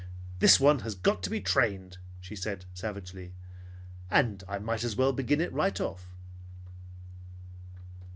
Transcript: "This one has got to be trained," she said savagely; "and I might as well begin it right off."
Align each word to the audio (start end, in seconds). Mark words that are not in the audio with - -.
"This 0.39 0.59
one 0.59 0.79
has 0.79 0.95
got 0.95 1.21
to 1.21 1.29
be 1.29 1.39
trained," 1.39 1.99
she 2.21 2.35
said 2.35 2.65
savagely; 2.73 3.33
"and 4.09 4.43
I 4.49 4.57
might 4.57 4.83
as 4.83 4.95
well 4.95 5.13
begin 5.13 5.39
it 5.41 5.53
right 5.53 5.79
off." 5.79 6.07